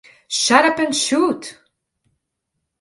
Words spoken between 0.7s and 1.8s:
and Shoot!